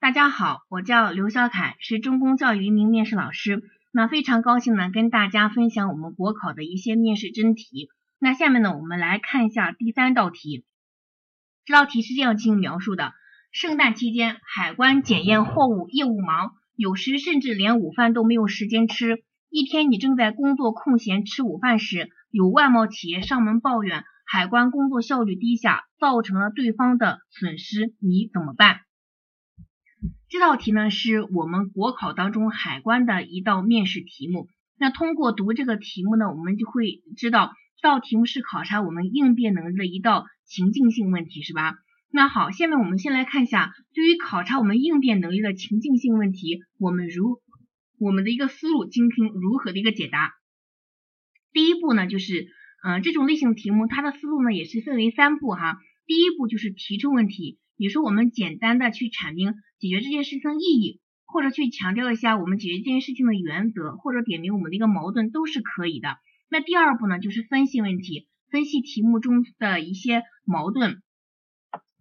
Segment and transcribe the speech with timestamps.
[0.00, 3.62] 大家好，我叫刘小凯，是中公教育一名面试老师。
[3.92, 7.90] 那非常高兴呢，跟大家分享我们国考的一些面试真题。
[8.18, 10.64] 那下面呢，我们来看一下第三道题。
[11.66, 13.12] 这道题是这样进行描述的：
[13.52, 19.22] 圣诞期间，海关检验货物业务忙，有时甚至连午饭都没有时间吃。
[19.50, 28.80] 一天，你正在工作空闲吃午饭时，有外贸企业上门抱怨海关工作效率低下，造成了对方的损失，你怎么办？
[30.30, 34.48] 这道题呢是我们国考当中海关的一道面试题目。
[34.78, 37.52] 那通过读这个题目呢，我们就会知道
[37.82, 41.74] 这道题目是考察我们应变能力的一道情境性问题，是吧？
[42.12, 47.40] 那好，下面我们先来看一下，对于考察我们应变能力的情境性问题，我们如
[47.98, 50.34] 我们的一个思路进行如何的一个解答。
[51.52, 52.46] 第一步呢，就是
[52.84, 55.78] 嗯，这种类型题目它的思路呢也是分为三步哈。
[56.06, 57.58] 第一步就是提出问题。
[57.80, 66.18] 比如说，我们简单的去阐明解决这件事情的意义，或者去强调一下我们解决这件事情的原则，或者点明我们的一个矛盾都是可以的。
[66.50, 71.00] 那第二步呢，就是分析问题，分析题目中的一些矛盾，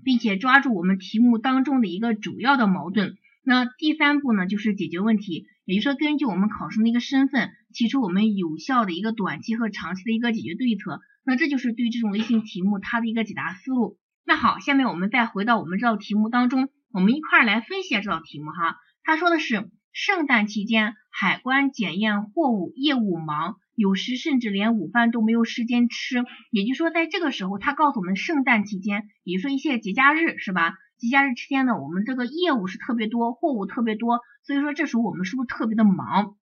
[0.03, 3.15] 并且抓住我们题目当中的一个主要的矛盾。
[3.41, 10.99] 那第三步呢，就是解决问题，也就是说，根据我们考生的一个身份，提出我们有效的一个短期和长期的一个解决对策。
[11.23, 13.97] 那这就是对这种类型题目它的一个解答思路。
[14.29, 18.77] 那好，下面我们再回到我们这道题目当中，我们一块儿来分析下这道题目哈。
[19.01, 26.23] 他说的是圣诞期间海关检验货物业务忙，有时甚至连午饭都没有时间吃。
[26.51, 30.75] 也就是说，在这个时候，他告诉我们圣诞期间，比如说一些节假日是吧？
[30.99, 36.35] 节假日期间呢，我们这个业务是特别多，货物特别多，所以说这时候我们是不是特别的忙？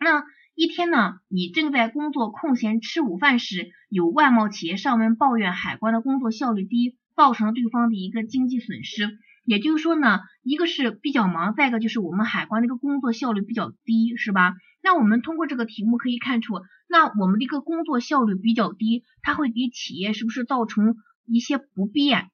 [0.00, 0.24] 那
[0.54, 6.96] 一天呢，你正在工作空闲吃午饭时，有外贸企业上门抱怨海关的工作效率低。
[7.16, 14.54] 造成了对方的一个经济损失，也就是说呢，一个是比较忙，再一个就是我们海关的一个工作效率比较低，是吧？
[14.82, 22.30] 那我们通过这个题目可以看出，那我们的一个工作效率比较低，它会给企业是不是造成一些不便？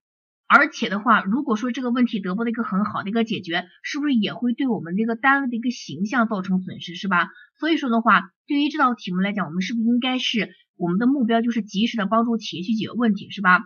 [0.50, 7.28] 而且的话，如果说这个问题得不到一个很好的一个解决，是不是也会对我们这个单位的一个形象造成损失，是吧？
[7.60, 13.60] 所以说的话，对于这道题目来讲，我们是不是应该是我们的目标就是及时的帮助企业去解决问题，是吧？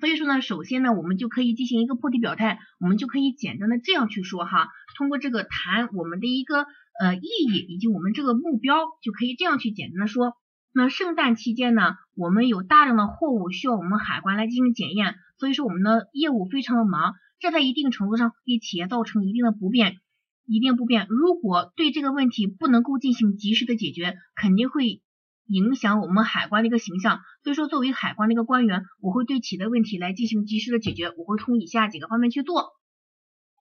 [0.00, 6.66] 所以说呢，首先呢，我们就可以进行一个破题表态，我们就可以简单的这样去说哈，通过这个谈我们的一个
[7.00, 10.34] 呃意义以及我们这个目标，就可以这样去简单的说。
[10.74, 19.96] 那圣诞期间呢，我们有大量的货物需要我们海关来进行检验，所以说我们的业务非常的忙，这在一定程度上给企业造成一定的不便，
[20.46, 21.06] 一定不便。
[21.08, 25.00] 如果对这个问题不能够进行及时的解决，肯定会。
[25.48, 32.72] 影响我们海关的一个形象，所以说作为海关的一个官员，我会对企业的问题来进行及时的解决，我会从以下几个方面去做，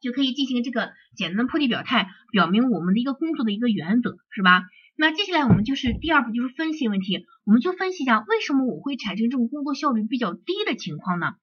[0.01, 4.63] 就可以进行这个简单的破题表态，表明我们的一个工作的一个原则，是吧？
[4.97, 11.35] 那接下来我们就是第二步，就是分析问题，我们就分析一下为什么我会产生这种工作效率比较低的情况呢？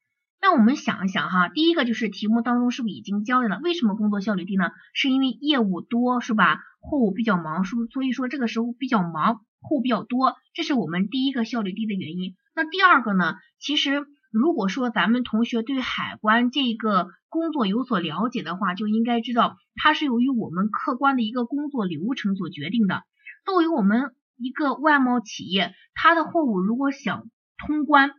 [0.44, 4.72] 那我们想一想哈，第一个就是题目当中是不是已经交代了为什么工作效率低呢？
[4.92, 6.60] 是因为业务多是吧？
[6.82, 7.88] 货物比较忙，是不是？
[7.88, 9.40] 所以说这个时候比较忙。
[9.66, 12.34] 户比较多，这是我们第一个效率低的原因。
[12.54, 13.36] 那第二个呢？
[13.58, 23.04] 其实如果说咱们同学对海关这个工作有所了解的话，就应该知道它是由于我们客观的一个工作流程所决定的。
[23.46, 28.10] 作为我们一个外贸企业，它的货物如果想通关、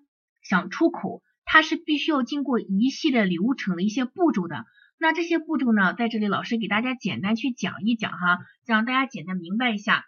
[0.42, 4.66] 想出口，它是必须要经过一系列流程的一些步骤的。
[4.98, 10.06] 那这些步骤呢，在这里老师给大家简单去讲一讲哈，让大家简单明白一下。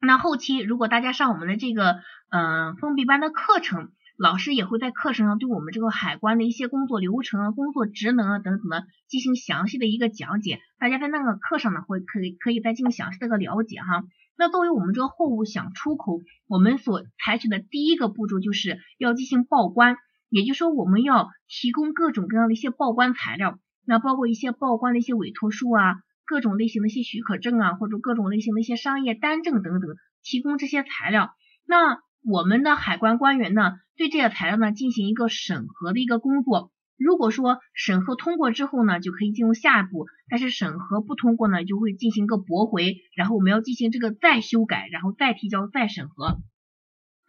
[0.00, 2.00] 那后期如果大家上我们的这个
[2.30, 10.60] 嗯封闭班的课程，老师也会在课程上对我们这个海关的一些工作流程啊、工作职能啊等等的进行详细的一个讲解。
[10.78, 14.04] 大家在那个课上呢会可以可以再进行详细的一个了解哈。
[14.36, 19.96] 那作为我们这个货物想出口，我们所采取的第一个步骤就是要进行报关，
[20.32, 25.94] 也就是说我们要提供各种各样的一些报关材料，那包括一些报关的一些委托书啊。
[26.24, 29.90] 各种类型的一些许可证啊，或者各种类型的一些商业单证等等，
[30.22, 31.32] 提供这些材料。
[31.66, 36.72] 那我们的海关官员呢，对这些材料呢进行一个审核的一个工作。
[36.96, 46.38] 如果说审核通过之后呢，就可以进入下一步；但是审核不通过呢，就会进行一个驳回，然后我们要进行这个再修改，然后再提交再审核。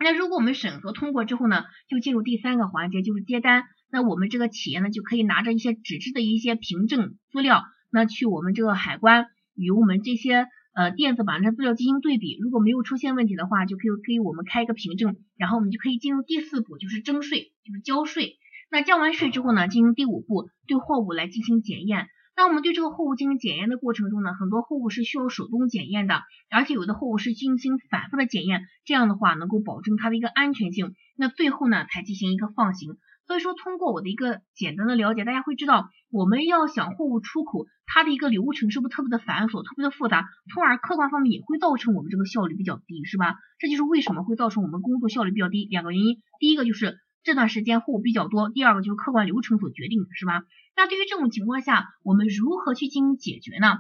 [0.04, 3.64] 那如果我们审核通过之后呢，就进入第三个环节，就是接单。
[3.90, 7.64] 那我们这个企业呢，就可以拿着一些纸质的一些凭证资料。
[7.90, 18.38] 那去我们这个海关与我们这些呃电子版的资料进行对比，如果没有出现问题的话，就可以给我们开一个凭证，然后我们就可以进入第四步，就是征税，就是交税。
[18.70, 22.08] 那交完税之后呢，进行第五步，对货物来进行检验。
[22.36, 32.98] 那我们对这个货物进行检验的过程中呢，很多货物是需要手动检验的，而且有的货物是进行反复的检验，这样的话能够保证它的一个安全性，那最后呢才进行一个放行。
[33.26, 43.36] 所以说，通过我的一个简单的了解，大家会知道，我们要想货物出口，它的一个流程是不是特别的繁琐、特别的复杂，从而客观方面也会造成我们这个效率比较低，是吧？
[43.60, 46.18] 这就是为什么会造成我们工作效率比较低两个原因。
[46.38, 50.44] 第一个就是这段时间货物比较多，第二个就是客观流程所决定的，是吧？
[50.76, 53.80] 那对于这种情况下，我们如何去进行解决呢？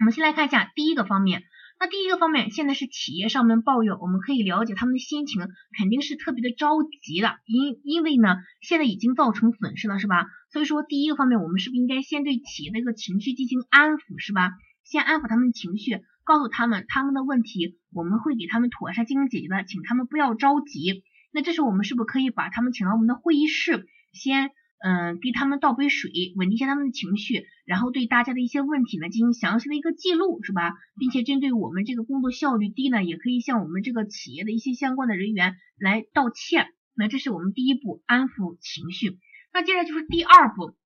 [0.00, 1.44] 我们先来看一下第一个方面。
[1.78, 5.42] 那第一个方面，现在是企业上门抱怨，我们可以了解他们的心情，
[5.78, 10.26] 肯定是特别的着急的，因因为呢，现在已经造成损失了，是吧？
[10.50, 14.52] 所以说第一个方面，我们是不是应该先对企业的一个情绪进行安抚，是吧？
[14.84, 21.04] 先安抚他们的情绪，告诉他们他们的问题，我们会给他们妥善进行解决的，请他们不要着急。
[21.36, 24.50] 那这时候我们是不是可以把他们请到我们的会议室，先？
[24.78, 30.74] 嗯，给他们倒杯水，稳定一下他们的情绪，然后对大家的一些问题呢进行详细的一个记录，是吧？
[30.98, 36.68] 并且针对我们这个工作效率低呢，也可以向我们这个企业的一些相关的人员来道歉。
[36.94, 39.18] 那这是我们第一步，安抚情绪。
[39.52, 40.76] 那接着就是第二步，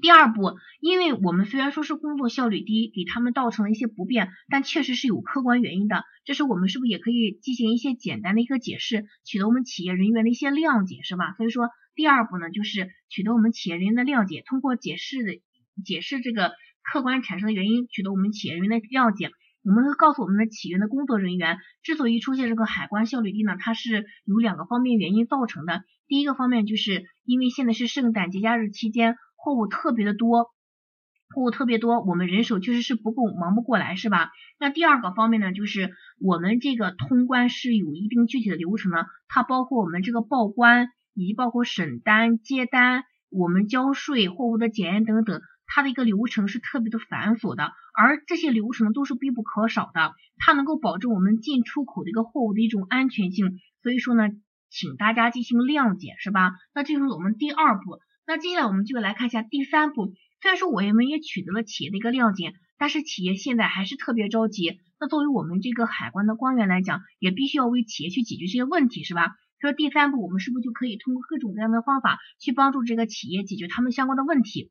[0.00, 6.04] 第二步，因为我们虽然说是工作效率低，给他们造成了一些不便，但确实是有客观原因的。
[6.24, 11.34] 这时我们是不是也可以进行一些简单的一个解释，取得我们企业人员的一些谅解，是吧？
[11.36, 11.68] 所以说。
[11.96, 15.42] 第二步呢，就是取得我们企业人员的谅解，通过解释的
[15.84, 16.52] 解释这个
[16.82, 19.32] 客观产生的原因，取得我们企业人员的谅解。
[19.62, 25.82] 我们会告诉我们的企业的工作人员，之所以出现这个海关效率低呢，它是有两个方面原因造成的。
[26.06, 30.50] 第一个方面就是因为现在是圣诞节假日期间，货物特别的多，
[31.34, 34.30] 货物特别多，我们人手确实是不够，忙不过来，是吧？
[34.58, 40.88] 那第二个方面呢，就是我们这个通关是有一定具体的流程的，它包括我们这个报关。
[41.12, 53.58] 以及包括审单、接单、我们交税、货物的检验等等，它的一个流程是特别的繁琐的，而这些流程都是必不可少的，它能够保证我们进出口的一个货物的一种安全性。
[53.82, 54.28] 所以说呢，
[54.70, 56.52] 请大家进行谅解，是吧？
[56.74, 57.98] 那这就是我们第二步。
[58.30, 60.14] 那接下来我们就来看一下第三步。
[60.40, 64.78] 虽然说我们也取得了企业的一个谅解，但是企业现在还是特别着急。
[65.00, 69.34] 那作为我们这个海关的官员来讲，也必须要为企业去解决这些问题，是吧？
[69.58, 74.70] 说第三步，我们是不是就可以通过各种各样的方法去帮助这个企业解决他们相关的问题？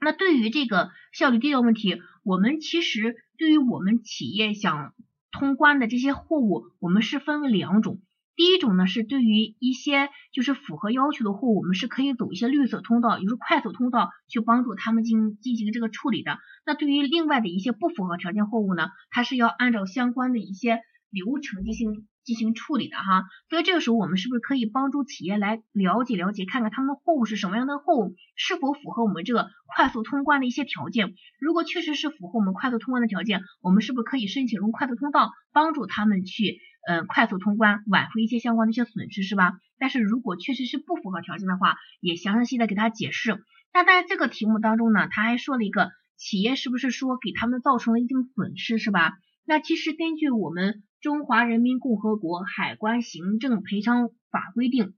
[0.00, 4.92] 那对于这个效率低的问题，我们其实对于我们企业想
[5.30, 8.00] 通关的这些货物，我们是分为两种。
[8.34, 16.38] 第一种呢，是对于一些就是符合要求的货物，我们是可以走一些绿色通道，也就是快速通道去帮助他们进行进行这个处理的。
[16.64, 20.80] 那对于另外的一些不符合条件货物呢，它是要按照相关的一些
[21.10, 22.06] 流程进行。
[22.24, 31.14] 进行处理的哈，所以这个时候我们是不是可以帮助企业来了解了解，看看他们的货物是什么样的货物，是否符合我们这个快速通关的一些条件？
[31.40, 39.54] 如果确实是符合我们快速通关的条件，我们是不是可以申请用快速通道帮助他们去呃快速通关，挽回一些相关的一些损失，是吧？
[39.78, 43.42] 但是如果确实是不符合条件的话，也详细的给他解释。
[43.72, 49.14] 那在这个题目当中呢，他还说了一个企业是不是说给他们造成了一定损失，是吧？
[49.44, 50.82] 那其实根据我们。
[51.02, 54.94] 中华人民共和国海关行政赔偿法规定，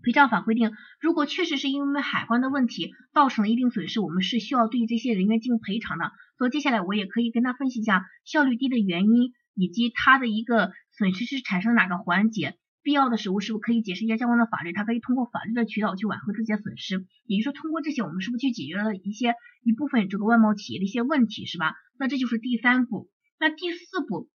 [0.00, 0.70] 赔偿法规定，
[1.00, 6.12] 如果确实是因为海关的问题造成了一定损失，我们是需要对这些人员进行赔偿的。
[6.38, 17.06] 所以接下来我也可以跟他分析一下效率低的原因，以及他的一个损失是产生哪个环节，必要的时候是不是可以解释一下相关的法律，他可以通过法律的渠道去挽回自己的损失。
[17.26, 21.74] 也就是说，通过这些，我们是不是去解决了一些一部分这个外贸企业的一些问题，是吧？
[21.98, 23.10] 那这就是第三步。
[23.38, 24.30] 那第四步。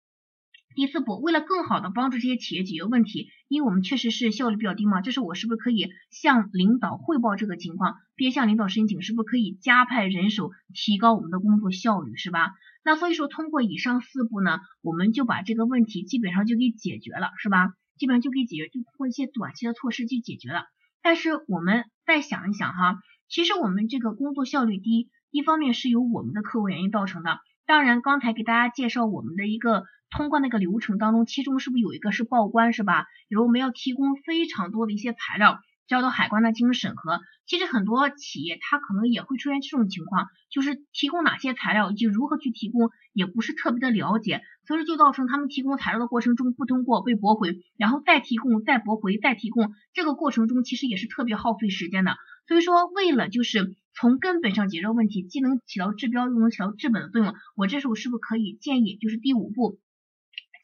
[0.75, 12.53] 第四步，为了更好的帮助这些企业解决问题，因为我们确实是效率比较低嘛，这时我是不是可以向领导汇报这个情况，并向领导申请，是不是可以加派人手，提高我们的工作效率，是吧？
[12.89, 17.69] 那所以说，通过以上四步呢，我们就把这个问题基本上就给解决了，是吧？
[17.99, 20.63] 基本上就可以解决，就通过一些短期的措施去解决了。
[21.03, 22.97] 但是我们再想一想哈，
[23.29, 29.83] 其实我们这个工作效率低，一方面是由我们的客户原因造成的，当然刚才给大家介绍我们的一个。
[30.11, 33.05] 通关那个流程当中，其中是不是有一个是报关是吧？
[33.27, 37.19] 比如我们要提供非常多的一些材料交到海关呢进行审核。
[37.45, 52.15] 其实很多企业它可能也会出现这种情况，就是提供哪些材料以及如何去提供也不是特别的了解，所以说就造成他们提供材料的过程中不通过被驳回，然后再提供再驳回再提供，这个过程中其实也是特别耗费时间的。
[52.47, 59.79] 所以说为了就是从根本上解决问题，既能起到治标又能起到治本的作用，我这时候是不是可以建议就是第五步？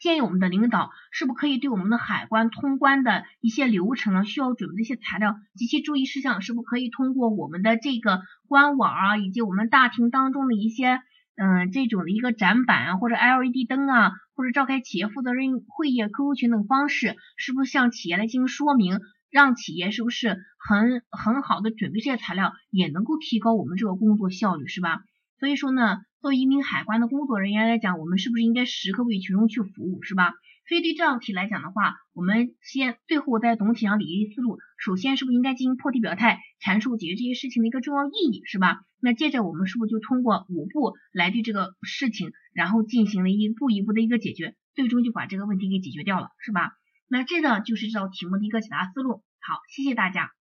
[0.06, 11.02] 建议我们的领导是不是可以对我们的海关通关的一些流程啊，需要准备的一些材料及其注意事项，是不是可以通过我们的这个官网啊，以及我们大厅当中的一些
[11.38, 19.00] 嗯这种的一个展板啊，或者 LED 灯啊，或者召开企业负责人会议、QQ 群等方式，是不是向企业来进行说明，
[19.32, 25.00] 让企业是不是很很好的准备这些材料，也能够提高我们这个工作效率，是吧？
[25.40, 25.98] 所以说呢。
[26.26, 30.34] 作为一名海关的工作人员来讲，我们是不是应该时刻为群众去服务，是吧？
[30.68, 38.80] 所以对这道题来讲的话，我们先最后再总体上理一思路，首先是不是应该进行破题表态，阐述解决这些事情的一个重要意义，是吧？
[39.00, 46.72] 那接着我们是不是就通过五步来对这个事情，然后进行了一步一步的一个解决，最终就把这个问题给解决掉了，是吧？
[47.08, 49.22] 那这呢就是这道题目的一个解答思路。
[49.42, 50.32] 好，谢谢大家。